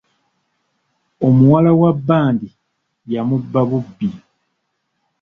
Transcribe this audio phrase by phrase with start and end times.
[1.27, 2.47] Omuwala wa bandi
[3.13, 4.09] yamubba bubbi.